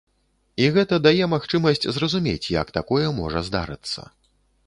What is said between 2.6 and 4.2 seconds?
як такое можа здарыцца.